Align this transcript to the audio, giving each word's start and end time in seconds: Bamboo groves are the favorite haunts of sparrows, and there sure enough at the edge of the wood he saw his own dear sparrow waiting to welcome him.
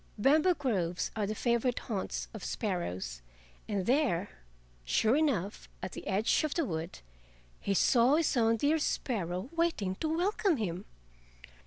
Bamboo 0.17 0.55
groves 0.55 1.11
are 1.15 1.27
the 1.27 1.35
favorite 1.35 1.77
haunts 1.77 2.27
of 2.33 2.43
sparrows, 2.43 3.21
and 3.67 3.85
there 3.85 4.29
sure 4.83 5.15
enough 5.15 5.69
at 5.83 5.91
the 5.91 6.07
edge 6.07 6.43
of 6.43 6.55
the 6.55 6.65
wood 6.65 7.01
he 7.59 7.75
saw 7.75 8.15
his 8.15 8.35
own 8.35 8.57
dear 8.57 8.79
sparrow 8.79 9.51
waiting 9.55 9.93
to 9.97 10.09
welcome 10.17 10.57
him. 10.57 10.85